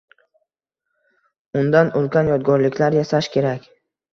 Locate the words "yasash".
3.03-3.29